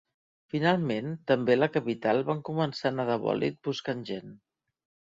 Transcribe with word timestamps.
Finalment, 0.53 1.11
també 1.33 1.55
a 1.57 1.59
la 1.61 1.69
capital 1.77 2.23
van 2.33 2.43
començar 2.51 2.91
a 2.91 2.93
anar 2.97 3.09
de 3.13 3.21
bòlit 3.29 3.63
buscant 3.71 4.07
gent. 4.13 4.39